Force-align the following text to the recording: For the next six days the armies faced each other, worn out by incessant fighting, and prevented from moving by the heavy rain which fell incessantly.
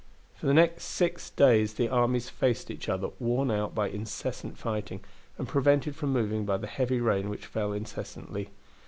For 0.33 0.47
the 0.47 0.53
next 0.55 0.85
six 0.85 1.29
days 1.29 1.75
the 1.75 1.87
armies 1.87 2.27
faced 2.27 2.71
each 2.71 2.89
other, 2.89 3.09
worn 3.19 3.51
out 3.51 3.75
by 3.75 3.87
incessant 3.87 4.57
fighting, 4.57 5.01
and 5.37 5.47
prevented 5.47 5.95
from 5.95 6.11
moving 6.11 6.43
by 6.43 6.57
the 6.57 6.65
heavy 6.65 6.99
rain 6.99 7.29
which 7.29 7.45
fell 7.45 7.71
incessantly. 7.71 8.49